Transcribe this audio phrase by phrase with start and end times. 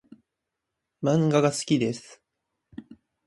[1.03, 2.23] 漫画が好きです。